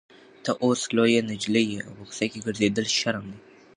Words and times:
ته 0.43 0.51
اوس 0.65 0.81
لویه 0.95 1.21
نجلۍ 1.29 1.65
یې 1.73 1.79
او 1.87 1.91
په 1.97 2.03
کوڅه 2.07 2.25
کې 2.31 2.43
ګرځېدل 2.45 2.85
شرم 2.97 3.25
دی. 3.31 3.39